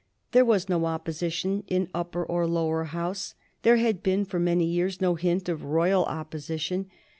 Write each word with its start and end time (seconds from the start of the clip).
There 0.31 0.43
was 0.43 0.67
no 0.67 0.85
opposition 0.87 1.63
in 1.67 1.87
Upper 1.93 2.25
or 2.25 2.47
Lower 2.47 2.85
House; 2.85 3.35
there 3.61 3.77
had 3.77 4.01
been 4.01 4.25
for 4.25 4.39
many 4.39 4.65
years 4.65 4.99
no 4.99 5.13
hint 5.13 5.47
of 5.47 5.63
royal 5.63 6.05
opposition. 6.05 6.89